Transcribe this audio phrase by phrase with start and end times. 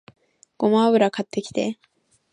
[0.57, 1.77] ごま油買ってきて